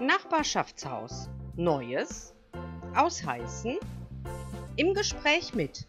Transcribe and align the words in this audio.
Nachbarschaftshaus. 0.00 1.28
Neues 1.56 2.32
aus 2.96 3.22
Heißen. 3.22 3.76
Im 4.76 4.94
Gespräch 4.94 5.52
mit 5.52 5.86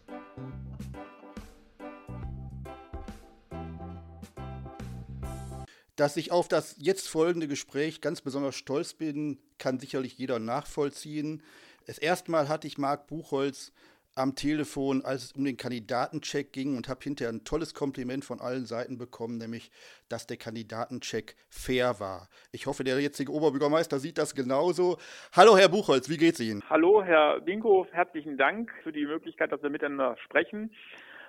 Dass 5.96 6.18
ich 6.18 6.30
auf 6.30 6.48
das 6.48 6.74
jetzt 6.78 7.08
folgende 7.08 7.48
Gespräch 7.48 8.02
ganz 8.02 8.20
besonders 8.20 8.54
stolz 8.54 8.92
bin, 8.92 9.38
kann 9.56 9.80
sicherlich 9.80 10.18
jeder 10.18 10.38
nachvollziehen. 10.38 11.42
Das 11.86 11.96
erste 11.96 12.30
Mal 12.30 12.50
hatte 12.50 12.66
ich 12.66 12.76
Marc 12.76 13.06
Buchholz 13.06 13.72
am 14.14 14.34
Telefon, 14.34 15.04
als 15.04 15.24
es 15.24 15.32
um 15.32 15.44
den 15.44 15.56
Kandidatencheck 15.56 16.52
ging 16.52 16.76
und 16.76 16.88
habe 16.88 17.00
hinterher 17.02 17.32
ein 17.32 17.44
tolles 17.44 17.74
Kompliment 17.74 18.24
von 18.24 18.40
allen 18.40 18.66
Seiten 18.66 18.98
bekommen, 18.98 19.38
nämlich, 19.38 19.70
dass 20.08 20.26
der 20.26 20.36
Kandidatencheck 20.36 21.34
fair 21.48 21.98
war. 21.98 22.28
Ich 22.52 22.66
hoffe, 22.66 22.84
der 22.84 23.00
jetzige 23.00 23.32
Oberbürgermeister 23.32 23.98
sieht 23.98 24.18
das 24.18 24.34
genauso. 24.34 24.98
Hallo, 25.34 25.56
Herr 25.56 25.68
Buchholz, 25.68 26.08
wie 26.08 26.18
geht's 26.18 26.40
Ihnen? 26.40 26.62
Hallo, 26.68 27.02
Herr 27.02 27.44
Winkhoff, 27.46 27.88
herzlichen 27.92 28.36
Dank 28.36 28.70
für 28.82 28.92
die 28.92 29.06
Möglichkeit, 29.06 29.52
dass 29.52 29.62
wir 29.62 29.70
miteinander 29.70 30.16
sprechen. 30.24 30.74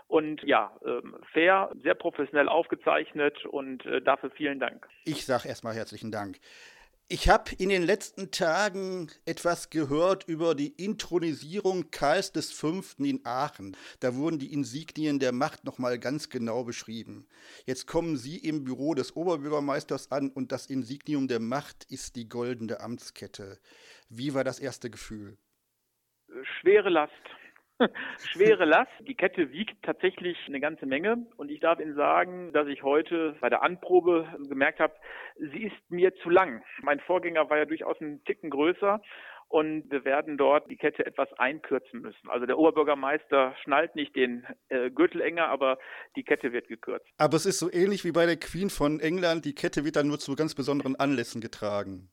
Und 0.07 0.43
ja, 0.43 0.71
ähm, 0.85 1.15
fair, 1.31 1.71
sehr 1.81 1.95
professionell 1.95 2.47
aufgezeichnet 2.47 3.45
und 3.45 3.85
äh, 3.85 4.01
dafür 4.01 4.29
vielen 4.31 4.59
Dank. 4.59 4.87
Ich 5.05 5.25
sage 5.25 5.47
erstmal 5.47 5.73
herzlichen 5.73 6.11
Dank. 6.11 6.37
Ich 7.09 7.29
habe 7.29 7.51
in 7.57 7.69
den 7.69 7.83
letzten 7.83 8.31
Tagen 8.31 9.11
etwas 9.25 9.69
gehört 9.69 10.23
über 10.27 10.55
die 10.55 10.69
Intronisierung 10.69 11.91
Karls 11.91 12.31
V. 12.51 12.81
in 12.97 13.19
Aachen. 13.25 13.75
Da 13.99 14.15
wurden 14.15 14.39
die 14.39 14.53
Insignien 14.53 15.19
der 15.19 15.33
Macht 15.33 15.65
nochmal 15.65 15.99
ganz 15.99 16.29
genau 16.29 16.63
beschrieben. 16.63 17.27
Jetzt 17.65 17.87
kommen 17.87 18.15
Sie 18.15 18.37
im 18.37 18.63
Büro 18.63 18.93
des 18.93 19.15
Oberbürgermeisters 19.15 20.11
an 20.11 20.29
und 20.29 20.51
das 20.51 20.67
Insignium 20.67 21.27
der 21.27 21.39
Macht 21.39 21.83
ist 21.91 22.15
die 22.15 22.29
goldene 22.29 22.79
Amtskette. 22.79 23.59
Wie 24.09 24.33
war 24.33 24.45
das 24.45 24.59
erste 24.59 24.89
Gefühl? 24.89 25.37
Schwere 26.61 26.89
Last. 26.89 27.11
schwere 28.31 28.65
Last. 28.65 28.91
Die 29.07 29.15
Kette 29.15 29.51
wiegt 29.51 29.81
tatsächlich 29.83 30.37
eine 30.47 30.59
ganze 30.59 30.85
Menge. 30.85 31.25
Und 31.37 31.49
ich 31.49 31.59
darf 31.59 31.79
Ihnen 31.79 31.95
sagen, 31.95 32.53
dass 32.53 32.67
ich 32.67 32.83
heute 32.83 33.35
bei 33.41 33.49
der 33.49 33.63
Anprobe 33.63 34.27
gemerkt 34.47 34.79
habe, 34.79 34.93
sie 35.37 35.63
ist 35.63 35.89
mir 35.89 36.13
zu 36.15 36.29
lang. 36.29 36.63
Mein 36.81 36.99
Vorgänger 36.99 37.49
war 37.49 37.57
ja 37.57 37.65
durchaus 37.65 37.99
einen 37.99 38.23
Ticken 38.23 38.49
größer. 38.49 39.01
Und 39.49 39.91
wir 39.91 40.03
werden 40.03 40.37
dort 40.37 40.71
die 40.71 40.77
Kette 40.77 41.05
etwas 41.05 41.31
einkürzen 41.33 42.01
müssen. 42.01 42.27
Also 42.27 42.47
der 42.47 42.57
Oberbürgermeister 42.57 43.53
schnallt 43.63 43.95
nicht 43.95 44.15
den 44.15 44.47
äh, 44.69 44.89
Gürtel 44.89 45.21
enger, 45.21 45.47
aber 45.49 45.77
die 46.15 46.23
Kette 46.23 46.53
wird 46.53 46.67
gekürzt. 46.67 47.05
Aber 47.17 47.35
es 47.35 47.45
ist 47.45 47.59
so 47.59 47.71
ähnlich 47.71 48.03
wie 48.03 48.11
bei 48.11 48.25
der 48.25 48.37
Queen 48.37 48.71
von 48.71 48.99
England. 48.99 49.45
Die 49.45 49.53
Kette 49.53 49.85
wird 49.85 49.95
dann 49.95 50.07
nur 50.07 50.17
zu 50.17 50.35
ganz 50.35 50.55
besonderen 50.55 50.95
Anlässen 50.95 51.39
getragen. 51.39 52.09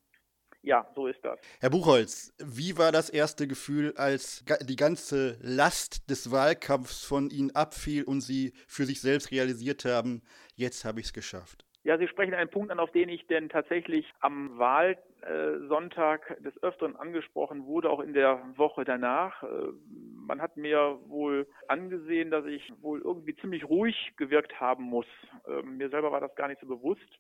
Ja, 0.62 0.86
so 0.94 1.06
ist 1.06 1.24
das. 1.24 1.40
Herr 1.60 1.70
Buchholz, 1.70 2.34
wie 2.38 2.76
war 2.76 2.92
das 2.92 3.08
erste 3.08 3.46
Gefühl, 3.46 3.94
als 3.96 4.44
die 4.62 4.76
ganze 4.76 5.38
Last 5.40 6.10
des 6.10 6.30
Wahlkampfs 6.30 7.04
von 7.04 7.30
Ihnen 7.30 7.54
abfiel 7.54 8.04
und 8.04 8.20
Sie 8.20 8.52
für 8.66 8.84
sich 8.84 9.00
selbst 9.00 9.30
realisiert 9.30 9.84
haben, 9.86 10.22
jetzt 10.56 10.84
habe 10.84 11.00
ich 11.00 11.06
es 11.06 11.12
geschafft? 11.14 11.64
Ja, 11.82 11.96
Sie 11.96 12.08
sprechen 12.08 12.34
einen 12.34 12.50
Punkt 12.50 12.70
an, 12.70 12.78
auf 12.78 12.92
den 12.92 13.08
ich 13.08 13.26
denn 13.26 13.48
tatsächlich 13.48 14.06
am 14.20 14.58
Wahlsonntag 14.58 16.36
des 16.42 16.62
Öfteren 16.62 16.94
angesprochen 16.94 17.64
wurde, 17.64 17.88
auch 17.88 18.00
in 18.00 18.12
der 18.12 18.42
Woche 18.56 18.84
danach. 18.84 19.42
Äh, 19.42 19.46
man 19.88 20.42
hat 20.42 20.58
mir 20.58 20.98
wohl 21.06 21.48
angesehen, 21.68 22.30
dass 22.30 22.44
ich 22.44 22.70
wohl 22.82 23.00
irgendwie 23.00 23.34
ziemlich 23.36 23.66
ruhig 23.66 24.12
gewirkt 24.18 24.60
haben 24.60 24.84
muss. 24.84 25.06
Ähm, 25.48 25.78
mir 25.78 25.88
selber 25.88 26.12
war 26.12 26.20
das 26.20 26.34
gar 26.34 26.48
nicht 26.48 26.60
so 26.60 26.66
bewusst. 26.66 27.18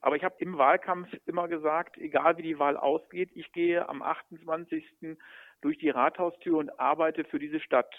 Aber 0.00 0.16
ich 0.16 0.24
habe 0.24 0.36
im 0.38 0.58
Wahlkampf 0.58 1.08
immer 1.26 1.48
gesagt, 1.48 1.98
egal 1.98 2.38
wie 2.38 2.42
die 2.42 2.58
Wahl 2.58 2.76
ausgeht, 2.76 3.30
ich 3.34 3.52
gehe 3.52 3.88
am 3.88 4.02
28. 4.02 4.84
durch 5.60 5.78
die 5.78 5.90
Rathaustür 5.90 6.58
und 6.58 6.78
arbeite 6.78 7.24
für 7.24 7.38
diese 7.38 7.60
Stadt. 7.60 7.92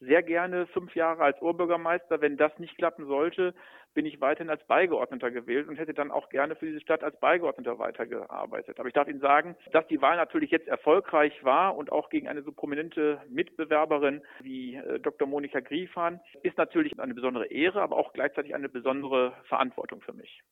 Sehr 0.00 0.22
gerne 0.22 0.66
fünf 0.68 0.94
Jahre 0.94 1.22
als 1.22 1.40
Oberbürgermeister. 1.40 2.20
Wenn 2.20 2.36
das 2.36 2.58
nicht 2.58 2.76
klappen 2.76 3.06
sollte, 3.06 3.54
bin 3.94 4.06
ich 4.06 4.20
weiterhin 4.20 4.50
als 4.50 4.66
Beigeordneter 4.66 5.30
gewählt 5.30 5.68
und 5.68 5.76
hätte 5.76 5.94
dann 5.94 6.10
auch 6.10 6.28
gerne 6.28 6.56
für 6.56 6.66
diese 6.66 6.80
Stadt 6.80 7.04
als 7.04 7.18
Beigeordneter 7.20 7.78
weitergearbeitet. 7.78 8.78
Aber 8.78 8.88
ich 8.88 8.94
darf 8.94 9.08
Ihnen 9.08 9.20
sagen, 9.20 9.56
dass 9.72 9.86
die 9.86 10.02
Wahl 10.02 10.16
natürlich 10.16 10.50
jetzt 10.50 10.66
erfolgreich 10.66 11.32
war 11.44 11.76
und 11.76 11.92
auch 11.92 12.10
gegen 12.10 12.28
eine 12.28 12.42
so 12.42 12.52
prominente 12.52 13.20
Mitbewerberin 13.28 14.22
wie 14.40 14.74
äh, 14.74 14.98
Dr. 14.98 15.28
Monika 15.28 15.60
Griefahn 15.60 16.20
ist 16.42 16.58
natürlich 16.58 16.98
eine 16.98 17.14
besondere 17.14 17.46
Ehre, 17.46 17.80
aber 17.80 17.96
auch 17.96 18.12
gleichzeitig 18.12 18.54
eine 18.54 18.68
besondere 18.68 19.32
Verantwortung 19.44 20.00
für 20.00 20.12
mich. 20.12 20.42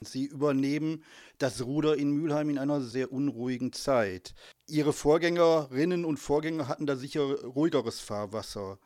Sie 0.00 0.26
übernehmen 0.26 1.02
das 1.38 1.64
Ruder 1.64 1.96
in 1.96 2.12
Mülheim 2.12 2.50
in 2.50 2.58
einer 2.58 2.80
sehr 2.80 3.12
unruhigen 3.12 3.72
Zeit. 3.72 4.34
Ihre 4.68 4.92
Vorgängerinnen 4.92 6.04
und 6.04 6.18
Vorgänger 6.18 6.68
hatten 6.68 6.86
da 6.86 6.96
sicher 6.96 7.22
ruhigeres 7.22 8.00
Fahrwasser. 8.00 8.78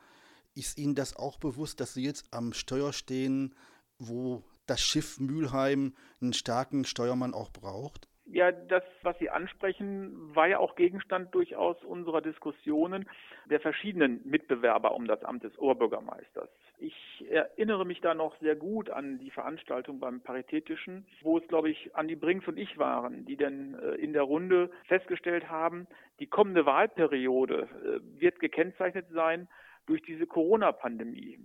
Ist 0.55 0.77
Ihnen 0.77 0.95
das 0.95 1.15
auch 1.15 1.37
bewusst, 1.37 1.79
dass 1.79 1.93
Sie 1.93 2.03
jetzt 2.03 2.25
am 2.31 2.53
Steuer 2.53 2.93
stehen, 2.93 3.55
wo 3.99 4.43
das 4.65 4.81
Schiff 4.81 5.19
Mülheim 5.19 5.93
einen 6.21 6.33
starken 6.33 6.85
Steuermann 6.85 7.33
auch 7.33 7.51
braucht? 7.51 8.07
Ja, 8.25 8.51
das, 8.51 8.83
was 9.01 9.17
Sie 9.19 9.29
ansprechen, 9.29 10.33
war 10.33 10.47
ja 10.47 10.57
auch 10.57 10.75
Gegenstand 10.75 11.35
durchaus 11.35 11.83
unserer 11.83 12.21
Diskussionen 12.21 13.07
der 13.49 13.59
verschiedenen 13.59 14.21
Mitbewerber 14.23 14.95
um 14.95 15.07
das 15.07 15.23
Amt 15.25 15.43
des 15.43 15.57
Oberbürgermeisters. 15.59 16.49
Ich 16.77 17.25
erinnere 17.29 17.85
mich 17.85 17.99
da 17.99 18.13
noch 18.13 18.39
sehr 18.39 18.55
gut 18.55 18.89
an 18.89 19.19
die 19.19 19.29
Veranstaltung 19.29 19.99
beim 19.99 20.21
Paritätischen, 20.21 21.05
wo 21.21 21.37
es, 21.37 21.47
glaube 21.49 21.69
ich, 21.69 21.93
Andi 21.95 22.15
Brinks 22.15 22.47
und 22.47 22.57
ich 22.57 22.77
waren, 22.77 23.25
die 23.25 23.35
dann 23.35 23.75
äh, 23.75 23.95
in 23.95 24.13
der 24.13 24.23
Runde 24.23 24.71
festgestellt 24.87 25.49
haben, 25.49 25.85
die 26.19 26.27
kommende 26.27 26.65
Wahlperiode 26.65 27.67
äh, 27.83 28.21
wird 28.21 28.39
gekennzeichnet 28.39 29.07
sein 29.11 29.49
durch 29.85 30.01
diese 30.01 30.27
Corona-Pandemie. 30.27 31.39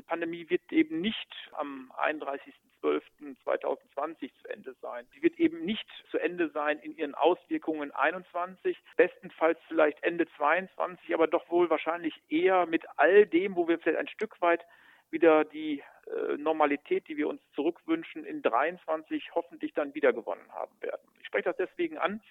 Diese 0.00 0.08
Pandemie 0.08 0.48
wird 0.48 0.72
eben 0.72 1.02
nicht 1.02 1.28
am 1.52 1.92
31. 1.98 2.54
12.2020 2.82 4.30
zu 4.40 4.48
Ende 4.48 4.74
sein. 4.80 5.06
Sie 5.12 5.22
wird 5.22 5.38
eben 5.38 5.66
nicht 5.66 5.86
zu 6.10 6.16
Ende 6.16 6.48
sein 6.48 6.78
in 6.78 6.96
ihren 6.96 7.14
Auswirkungen 7.14 7.90
21, 7.90 8.74
bestenfalls 8.96 9.58
vielleicht 9.68 10.02
Ende 10.02 10.26
22, 10.38 11.12
aber 11.12 11.26
doch 11.26 11.50
wohl 11.50 11.68
wahrscheinlich 11.68 12.14
eher 12.30 12.64
mit 12.64 12.86
all 12.96 13.26
dem, 13.26 13.54
wo 13.54 13.68
wir 13.68 13.78
vielleicht 13.78 13.98
ein 13.98 14.08
Stück 14.08 14.40
weit 14.40 14.64
wieder 15.10 15.44
die 15.44 15.82
äh, 16.06 16.38
Normalität, 16.38 17.06
die 17.08 17.18
wir 17.18 17.28
uns 17.28 17.42
zurückwünschen, 17.54 18.24
in 18.24 18.40
23 18.40 19.34
hoffentlich 19.34 19.74
dann 19.74 19.94
wieder 19.94 20.14
gewonnen 20.14 20.50
haben 20.52 20.72
werden. 20.80 21.06
Ich 21.20 21.26
spreche 21.26 21.52
das 21.52 21.58
deswegen 21.58 21.98
an, 21.98 22.22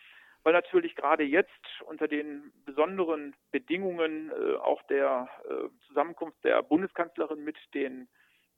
weil 0.43 0.53
natürlich 0.53 0.95
gerade 0.95 1.23
jetzt 1.23 1.49
unter 1.85 2.07
den 2.07 2.51
besonderen 2.65 3.35
Bedingungen 3.51 4.31
äh, 4.31 4.55
auch 4.55 4.81
der 4.83 5.29
äh, 5.49 5.69
Zusammenkunft 5.87 6.43
der 6.43 6.61
Bundeskanzlerin 6.63 7.43
mit 7.43 7.57
den 7.73 8.07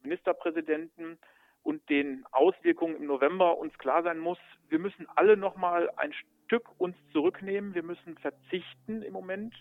Ministerpräsidenten 0.03 1.17
und 1.63 1.87
den 1.89 2.25
Auswirkungen 2.31 2.95
im 2.95 3.05
November 3.05 3.57
uns 3.57 3.77
klar 3.77 4.03
sein 4.03 4.19
muss, 4.19 4.39
wir 4.69 4.79
müssen 4.79 5.07
alle 5.15 5.37
nochmal 5.37 5.89
ein 5.97 6.13
Stück 6.45 6.69
uns 6.79 6.95
zurücknehmen. 7.11 7.75
Wir 7.75 7.83
müssen 7.83 8.17
verzichten 8.17 9.03
im 9.03 9.13
Moment 9.13 9.53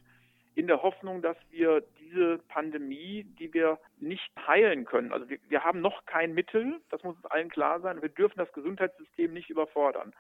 in 0.54 0.66
der 0.66 0.82
Hoffnung, 0.82 1.22
dass 1.22 1.37
wir 1.50 1.82
diese 2.00 2.38
Pandemie, 2.48 3.25
die 3.38 3.54
wir 3.54 3.78
nicht 3.98 4.31
heilen 4.47 4.84
können, 4.84 5.12
also 5.12 5.28
wir, 5.28 5.38
wir 5.48 5.62
haben 5.62 5.81
noch 5.81 6.04
kein 6.06 6.34
Mittel, 6.34 6.81
das 6.91 7.02
muss 7.04 7.16
uns 7.16 7.26
allen 7.26 7.48
klar 7.48 7.81
sein. 7.81 8.02
Wir 8.02 8.08
dürfen 8.08 8.38
das 8.38 8.52
Gesundheitssystem 8.52 9.32
nicht 9.32 9.50
überfordern. 9.50 10.12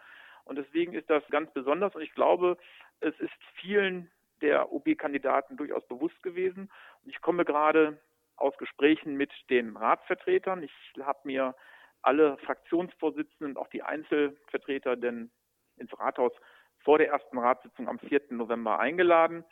Und 0.50 0.56
deswegen 0.56 0.94
ist 0.94 1.08
das 1.08 1.22
ganz 1.30 1.48
besonders 1.52 1.94
und 1.94 2.02
ich 2.02 2.12
glaube, 2.12 2.58
es 2.98 3.14
ist 3.20 3.30
vielen 3.60 4.10
der 4.42 4.72
OB-Kandidaten 4.72 5.56
durchaus 5.56 5.86
bewusst 5.86 6.20
gewesen. 6.24 6.72
Und 7.04 7.10
ich 7.10 7.20
komme 7.20 7.44
gerade 7.44 8.00
aus 8.34 8.56
Gesprächen 8.58 9.16
mit 9.16 9.30
den 9.48 9.76
Ratsvertretern. 9.76 10.64
Ich 10.64 10.72
habe 11.00 11.20
mir 11.22 11.54
alle 12.02 12.36
Fraktionsvorsitzenden, 12.38 13.56
auch 13.56 13.68
die 13.68 13.84
Einzelvertreter 13.84 14.96
denn 14.96 15.30
ins 15.76 15.96
Rathaus 15.96 16.32
vor 16.80 16.98
der 16.98 17.10
ersten 17.10 17.38
Ratssitzung 17.38 17.86
am 17.86 18.00
4. 18.00 18.22
November 18.30 18.80
eingeladen. 18.80 19.44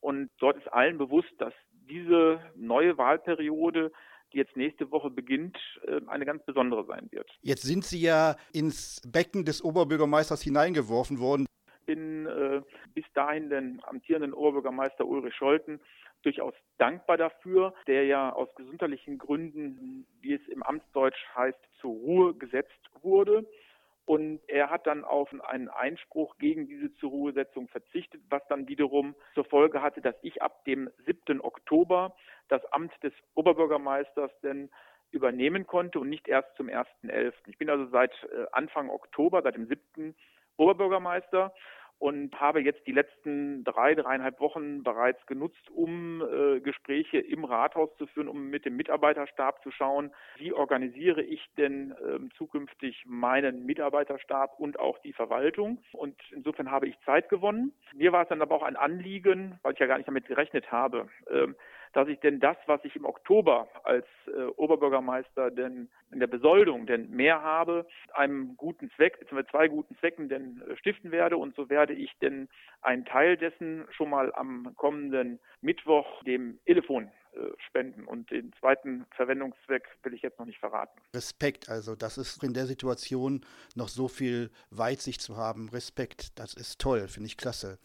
Und 0.00 0.30
dort 0.38 0.56
ist 0.56 0.72
allen 0.72 0.96
bewusst, 0.96 1.34
dass 1.36 1.52
diese 1.70 2.40
neue 2.54 2.96
Wahlperiode, 2.96 3.92
die 4.32 4.38
jetzt 4.38 4.56
nächste 4.56 4.90
Woche 4.90 5.10
beginnt, 5.10 5.56
äh, 5.86 6.00
eine 6.06 6.24
ganz 6.24 6.44
besondere 6.44 6.84
sein 6.86 7.08
wird. 7.10 7.30
Jetzt 7.42 7.62
sind 7.62 7.84
Sie 7.84 8.00
ja 8.00 8.36
ins 8.52 9.00
Becken 9.10 9.44
des 9.44 9.62
Oberbürgermeisters 9.62 10.42
hineingeworfen 10.42 11.18
worden. 11.20 11.46
Bin 11.86 12.26
äh, 12.26 12.62
bis 12.94 13.04
dahin 13.14 13.48
den 13.48 13.80
amtierenden 13.84 14.32
Oberbürgermeister 14.32 15.06
Ulrich 15.06 15.34
Scholten 15.34 15.80
durchaus 16.22 16.54
dankbar 16.78 17.16
dafür, 17.16 17.72
der 17.86 18.04
ja 18.04 18.32
aus 18.32 18.48
gesundheitlichen 18.56 19.16
Gründen, 19.16 20.06
wie 20.20 20.34
es 20.34 20.48
im 20.48 20.62
Amtsdeutsch 20.62 21.24
heißt, 21.36 21.58
zur 21.80 21.92
Ruhe 21.92 22.34
gesetzt 22.34 22.72
wurde. 23.02 23.46
Und 24.06 24.40
er 24.46 24.70
hat 24.70 24.86
dann 24.86 25.04
auf 25.04 25.28
einen 25.48 25.68
Einspruch 25.68 26.38
gegen 26.38 26.68
diese 26.68 26.94
zur 26.94 27.10
Ruhesetzung 27.10 27.66
verzichtet, 27.66 28.22
was 28.30 28.40
dann 28.48 28.68
wiederum 28.68 29.16
zur 29.34 29.44
Folge 29.44 29.82
hatte, 29.82 30.00
dass 30.00 30.14
ich 30.22 30.40
ab 30.42 30.64
dem 30.64 30.88
7. 31.04 31.40
Oktober 31.40 32.14
das 32.48 32.64
Amt 32.72 32.92
des 33.02 33.12
Oberbürgermeisters 33.34 34.30
denn 34.42 34.70
übernehmen 35.10 35.66
konnte 35.66 35.98
und 35.98 36.08
nicht 36.08 36.28
erst 36.28 36.54
zum 36.56 36.68
1.11. 36.68 37.32
Ich 37.46 37.58
bin 37.58 37.68
also 37.68 37.86
seit 37.86 38.12
äh, 38.24 38.46
Anfang 38.52 38.90
Oktober, 38.90 39.42
seit 39.42 39.56
dem 39.56 39.66
7. 39.66 40.14
Oberbürgermeister 40.56 41.52
und 41.98 42.38
habe 42.38 42.60
jetzt 42.60 42.86
die 42.86 42.92
letzten 42.92 43.64
drei, 43.64 43.94
dreieinhalb 43.94 44.38
Wochen 44.40 44.82
bereits 44.82 45.24
genutzt, 45.26 45.70
um 45.70 46.22
äh, 46.22 46.60
Gespräche 46.60 47.18
im 47.18 47.44
Rathaus 47.44 47.90
zu 47.96 48.06
führen, 48.06 48.28
um 48.28 48.50
mit 48.50 48.64
dem 48.64 48.76
Mitarbeiterstab 48.76 49.62
zu 49.62 49.70
schauen, 49.70 50.12
wie 50.36 50.52
organisiere 50.52 51.22
ich 51.22 51.42
denn 51.56 51.94
ähm, 52.06 52.30
zukünftig 52.36 53.04
meinen 53.06 53.64
Mitarbeiterstab 53.64 54.58
und 54.58 54.78
auch 54.78 54.98
die 54.98 55.14
Verwaltung. 55.14 55.78
Und 55.92 56.16
insofern 56.32 56.70
habe 56.70 56.86
ich 56.86 56.98
Zeit 57.04 57.28
gewonnen. 57.28 57.72
Mir 57.94 58.12
war 58.12 58.22
es 58.22 58.28
dann 58.28 58.42
aber 58.42 58.54
auch 58.54 58.62
ein 58.62 58.76
Anliegen, 58.76 59.58
weil 59.62 59.72
ich 59.72 59.78
ja 59.78 59.86
gar 59.86 59.96
nicht 59.96 60.08
damit 60.08 60.26
gerechnet 60.26 60.70
habe, 60.70 61.08
ähm, 61.30 61.56
dass 61.96 62.08
ich 62.08 62.20
denn 62.20 62.40
das, 62.40 62.58
was 62.66 62.84
ich 62.84 62.94
im 62.94 63.06
Oktober 63.06 63.68
als 63.84 64.04
äh, 64.26 64.42
Oberbürgermeister 64.56 65.50
denn 65.50 65.88
in 66.12 66.20
der 66.20 66.26
Besoldung 66.26 66.84
denn 66.84 67.08
mehr 67.08 67.40
habe, 67.40 67.86
einem 68.12 68.54
guten 68.58 68.90
Zweck, 68.96 69.18
beziehungsweise 69.18 69.50
zwei 69.50 69.68
guten 69.68 69.96
Zwecken 69.96 70.28
denn 70.28 70.60
äh, 70.68 70.76
stiften 70.76 71.10
werde. 71.10 71.38
Und 71.38 71.56
so 71.56 71.70
werde 71.70 71.94
ich 71.94 72.12
denn 72.20 72.50
einen 72.82 73.06
Teil 73.06 73.38
dessen 73.38 73.86
schon 73.92 74.10
mal 74.10 74.30
am 74.34 74.74
kommenden 74.76 75.40
Mittwoch 75.62 76.22
dem 76.24 76.58
Telefon 76.66 77.10
äh, 77.32 77.38
spenden. 77.66 78.04
Und 78.04 78.30
den 78.30 78.52
zweiten 78.60 79.06
Verwendungszweck 79.16 79.88
will 80.02 80.12
ich 80.12 80.20
jetzt 80.20 80.38
noch 80.38 80.44
nicht 80.44 80.58
verraten. 80.58 81.00
Respekt, 81.14 81.70
also 81.70 81.96
das 81.96 82.18
ist 82.18 82.44
in 82.44 82.52
der 82.52 82.66
Situation 82.66 83.40
noch 83.74 83.88
so 83.88 84.08
viel 84.08 84.50
Weitsicht 84.68 85.22
zu 85.22 85.38
haben. 85.38 85.70
Respekt, 85.70 86.38
das 86.38 86.52
ist 86.52 86.78
toll, 86.78 87.08
finde 87.08 87.28
ich 87.28 87.38
klasse. 87.38 87.78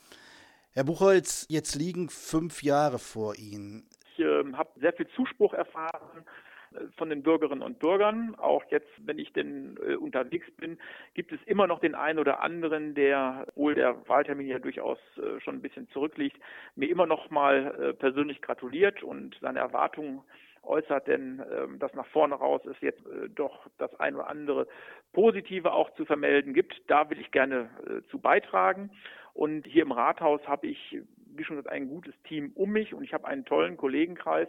Herr 0.73 0.83
Buchholz, 0.83 1.45
jetzt 1.49 1.75
liegen 1.75 2.09
fünf 2.09 2.63
Jahre 2.63 2.99
vor 2.99 3.35
Ihnen 3.35 3.87
äh, 4.19 4.43
habe 4.53 4.69
sehr 4.79 4.93
viel 4.93 5.07
Zuspruch 5.09 5.53
erfahren 5.53 6.25
äh, 6.73 6.79
von 6.97 7.09
den 7.09 7.23
Bürgerinnen 7.23 7.61
und 7.61 7.79
Bürgern. 7.79 8.35
Auch 8.35 8.63
jetzt, 8.69 8.89
wenn 9.05 9.19
ich 9.19 9.33
denn 9.33 9.77
äh, 9.85 9.95
unterwegs 9.95 10.49
bin, 10.57 10.77
gibt 11.13 11.31
es 11.31 11.39
immer 11.45 11.67
noch 11.67 11.79
den 11.79 11.95
einen 11.95 12.19
oder 12.19 12.41
anderen, 12.41 12.95
der, 12.95 13.45
obwohl 13.49 13.75
der 13.75 14.07
Wahltermin 14.07 14.47
ja 14.47 14.59
durchaus 14.59 14.99
äh, 15.17 15.39
schon 15.41 15.55
ein 15.55 15.61
bisschen 15.61 15.87
zurückliegt, 15.89 16.37
mir 16.75 16.89
immer 16.89 17.05
noch 17.05 17.29
mal 17.29 17.75
äh, 17.79 17.93
persönlich 17.93 18.41
gratuliert 18.41 19.03
und 19.03 19.37
seine 19.41 19.59
Erwartungen 19.59 20.21
äußert, 20.63 21.07
denn 21.07 21.41
ähm, 21.51 21.79
das 21.79 21.93
nach 21.93 22.05
vorne 22.07 22.35
raus 22.35 22.61
ist 22.65 22.81
jetzt 22.81 23.05
äh, 23.07 23.29
doch 23.29 23.67
das 23.77 23.93
ein 23.99 24.15
oder 24.15 24.27
andere 24.27 24.67
Positive 25.13 25.71
auch 25.71 25.93
zu 25.95 26.05
vermelden 26.05 26.53
gibt. 26.53 26.81
Da 26.87 27.09
will 27.09 27.19
ich 27.19 27.31
gerne 27.31 27.69
äh, 27.85 28.07
zu 28.09 28.19
beitragen. 28.19 28.91
Und 29.33 29.65
hier 29.65 29.83
im 29.83 29.91
Rathaus 29.91 30.45
habe 30.47 30.67
ich 30.67 31.01
wie 31.35 31.43
schon 31.43 31.57
gesagt, 31.57 31.73
ein 31.73 31.87
gutes 31.87 32.13
Team 32.27 32.51
um 32.55 32.71
mich 32.71 32.93
und 32.93 33.03
ich 33.03 33.13
habe 33.13 33.27
einen 33.27 33.45
tollen 33.45 33.77
Kollegenkreis 33.77 34.47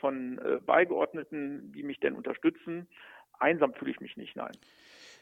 von 0.00 0.38
äh, 0.38 0.58
Beigeordneten, 0.64 1.72
die 1.72 1.82
mich 1.82 2.00
denn 2.00 2.14
unterstützen. 2.14 2.88
Einsam 3.38 3.74
fühle 3.74 3.90
ich 3.90 4.00
mich 4.00 4.16
nicht, 4.16 4.36
nein. 4.36 4.56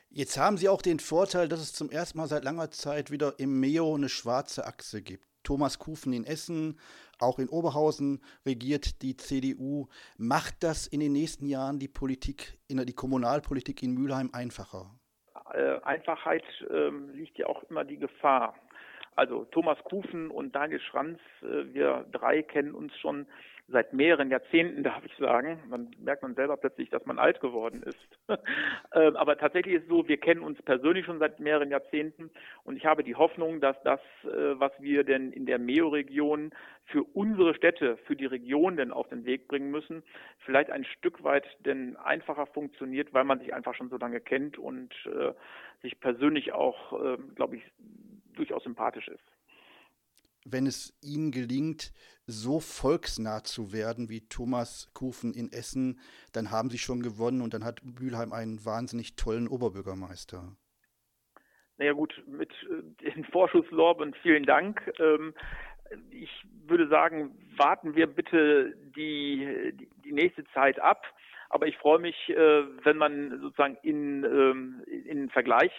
Jetzt 0.08 0.38
haben 0.38 0.56
Sie 0.56 0.68
auch 0.68 0.82
den 0.82 1.00
Vorteil, 1.00 1.48
dass 1.48 1.60
es 1.60 1.72
zum 1.72 1.90
ersten 1.90 2.18
Mal 2.18 2.26
seit 2.26 2.44
langer 2.44 2.70
Zeit 2.70 3.10
wieder 3.10 3.34
im 3.38 3.60
MEO 3.60 3.94
eine 3.94 4.08
schwarze 4.08 4.66
Achse 4.66 5.02
gibt. 5.02 5.26
Thomas 5.42 5.78
Kufen 5.78 6.12
in 6.12 6.24
Essen, 6.24 6.78
auch 7.20 7.38
in 7.38 7.48
Oberhausen 7.48 8.20
regiert 8.44 9.02
die 9.02 9.16
CDU. 9.16 9.86
Macht 10.18 10.62
das 10.62 10.86
in 10.86 11.00
den 11.00 11.12
nächsten 11.12 11.46
Jahren 11.46 11.78
die 11.78 11.88
Politik, 11.88 12.58
die 12.68 12.92
Kommunalpolitik 12.92 13.82
in 13.82 13.94
Mülheim 13.94 14.30
einfacher? 14.32 14.90
Äh, 15.52 15.80
Einfachheit 15.82 16.44
äh, 16.68 16.88
liegt 17.12 17.38
ja 17.38 17.46
auch 17.46 17.62
immer 17.64 17.84
die 17.84 17.98
Gefahr. 17.98 18.54
Also 19.16 19.46
Thomas 19.46 19.78
Kufen 19.84 20.30
und 20.30 20.54
Daniel 20.54 20.80
Schranz, 20.80 21.18
äh, 21.42 21.74
wir 21.74 22.06
drei 22.12 22.42
kennen 22.42 22.74
uns 22.74 22.96
schon 22.98 23.26
seit 23.68 23.92
mehreren 23.92 24.30
Jahrzehnten, 24.30 24.82
darf 24.84 25.04
ich 25.04 25.14
sagen. 25.16 25.58
Man 25.68 25.90
merkt 25.98 26.22
man 26.22 26.34
selber 26.34 26.56
plötzlich, 26.56 26.90
dass 26.90 27.04
man 27.06 27.18
alt 27.18 27.40
geworden 27.40 27.82
ist. 27.82 27.98
Ähm, 28.94 29.16
aber 29.16 29.36
tatsächlich 29.36 29.74
ist 29.74 29.82
es 29.82 29.88
so, 29.88 30.08
wir 30.08 30.16
kennen 30.16 30.40
uns 30.40 30.60
persönlich 30.62 31.04
schon 31.04 31.18
seit 31.18 31.38
mehreren 31.38 31.70
Jahrzehnten 31.70 32.30
und 32.64 32.76
ich 32.76 32.86
habe 32.86 33.04
die 33.04 33.14
Hoffnung, 33.14 33.60
dass 33.60 33.76
das, 33.82 34.00
äh, 34.24 34.58
was 34.58 34.72
wir 34.78 35.04
denn 35.04 35.32
in 35.32 35.44
der 35.44 35.58
Meo-Region 35.58 36.50
für 36.86 37.02
unsere 37.02 37.54
Städte, 37.54 37.98
für 38.06 38.16
die 38.16 38.26
Region 38.26 38.76
denn 38.76 38.92
auf 38.92 39.08
den 39.08 39.26
Weg 39.26 39.48
bringen 39.48 39.70
müssen, 39.70 40.02
vielleicht 40.38 40.70
ein 40.70 40.84
Stück 40.84 41.24
weit 41.24 41.44
denn 41.66 41.96
einfacher 41.96 42.46
funktioniert, 42.46 43.12
weil 43.12 43.24
man 43.24 43.40
sich 43.40 43.52
einfach 43.52 43.74
schon 43.74 43.90
so 43.90 43.98
lange 43.98 44.20
kennt 44.20 44.56
und 44.56 44.94
äh, 45.06 45.32
sich 45.82 46.00
persönlich 46.00 46.52
auch, 46.52 46.92
äh, 46.92 47.18
glaube 47.34 47.56
ich, 47.56 47.62
durchaus 48.36 48.62
sympathisch 48.62 49.08
ist. 49.08 49.24
Wenn 50.44 50.66
es 50.66 50.96
Ihnen 51.02 51.32
gelingt, 51.32 51.92
so 52.26 52.60
volksnah 52.60 53.42
zu 53.42 53.72
werden 53.72 54.08
wie 54.08 54.28
Thomas 54.28 54.90
Kufen 54.94 55.34
in 55.34 55.50
Essen, 55.50 55.98
dann 56.32 56.52
haben 56.52 56.70
Sie 56.70 56.78
schon 56.78 57.02
gewonnen 57.02 57.40
und 57.40 57.52
dann 57.52 57.64
hat 57.64 57.80
Mülheim 57.82 58.32
einen 58.32 58.64
wahnsinnig 58.64 59.16
tollen 59.16 59.48
Oberbürgermeister. 59.48 60.56
Naja 61.78 61.92
gut, 61.92 62.22
mit 62.26 62.52
äh, 62.70 63.12
den 63.12 63.24
Vorschusslorben 63.24 64.14
vielen 64.22 64.44
Dank. 64.44 64.80
Ähm, 64.98 65.34
ich 66.10 66.30
würde 66.66 66.88
sagen, 66.88 67.36
warten 67.56 67.94
wir 67.94 68.06
bitte 68.06 68.74
die, 68.96 69.72
die, 69.78 69.88
die 70.04 70.12
nächste 70.12 70.44
Zeit 70.54 70.80
ab. 70.80 71.02
Aber 71.48 71.66
ich 71.66 71.76
freue 71.78 71.98
mich, 71.98 72.28
äh, 72.28 72.64
wenn 72.84 72.96
man 72.96 73.40
sozusagen 73.40 73.78
in, 73.82 74.24
ähm, 74.24 74.82
in 74.86 75.30
Vergleich 75.30 75.72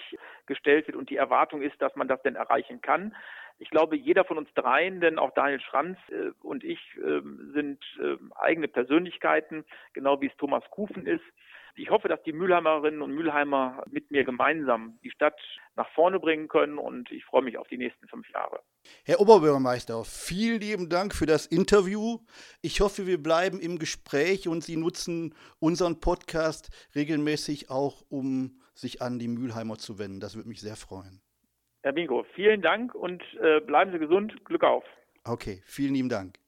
gestellt 0.46 0.88
wird 0.88 0.98
und 0.98 1.10
die 1.10 1.18
Erwartung 1.18 1.62
ist, 1.62 1.82
dass 1.82 1.96
man 1.96 2.08
das 2.08 2.22
denn 2.22 2.36
erreichen 2.36 2.82
kann. 2.82 3.16
Ich 3.60 3.70
glaube, 3.70 3.98
jeder 3.98 4.24
von 4.24 4.38
uns 4.38 4.54
dreien, 4.54 5.02
denn 5.02 5.18
auch 5.18 5.34
Daniel 5.34 5.60
Schranz 5.62 5.98
äh, 6.10 6.32
und 6.42 6.64
ich 6.64 6.80
äh, 6.98 7.22
sind 7.54 7.84
äh, 8.00 8.18
eigene 8.36 8.68
Persönlichkeiten, 8.68 9.66
genau 9.94 10.22
wie 10.22 10.28
es 10.28 10.38
Thomas 10.38 10.64
Kufen 10.70 11.08
ist. 11.08 11.24
Ich 11.80 11.92
hoffe, 11.92 12.08
dass 12.08 12.22
die 12.24 12.34
Mülheimerinnen 12.34 13.02
und 13.04 13.14
Mülheimer 13.14 13.84
mit 13.90 14.10
mir 14.10 14.24
gemeinsam 14.24 14.98
die 15.04 15.12
Stadt 15.12 15.40
nach 15.76 15.88
vorne 15.94 16.20
bringen 16.20 16.48
können 16.48 16.80
und 16.80 17.12
ich 17.12 17.24
freue 17.24 17.44
mich 17.44 17.58
auf 17.58 17.68
die 17.68 17.78
nächsten 17.78 18.08
fünf 18.08 18.28
Jahre. 18.32 18.62
Herr 19.06 19.20
Oberbürgermeister, 19.20 20.04
vielen 20.04 20.60
lieben 20.60 20.90
Dank 20.90 21.14
für 21.14 21.28
das 21.28 21.46
Interview. 21.46 22.20
Ich 22.64 22.82
hoffe, 22.82 23.06
wir 23.06 23.22
bleiben 23.22 23.60
im 23.60 23.78
Gespräch 23.78 24.48
und 24.48 24.64
Sie 24.64 24.76
nutzen 24.76 25.36
unseren 25.60 26.00
Podcast 26.00 26.70
regelmäßig 26.96 27.70
auch, 27.70 28.02
um 28.10 28.60
sich 28.74 29.02
an 29.04 29.20
die 29.20 29.28
Mülheimer 29.28 29.78
zu 29.78 30.00
wenden. 30.00 30.20
Das 30.20 30.36
würde 30.36 30.50
mich 30.50 30.62
sehr 30.62 30.76
freuen. 30.76 31.22
Herr 31.84 31.94
Bingo, 31.94 32.26
vielen 32.34 32.62
Dank 32.64 32.96
und 32.96 33.22
äh, 33.40 33.60
bleiben 33.62 33.92
Sie 33.92 34.00
gesund. 34.00 34.34
Glück 34.46 34.64
auf. 34.64 34.84
Okay, 35.24 35.62
vielen 35.66 35.94
lieben 35.94 36.10
Dank. 36.10 36.40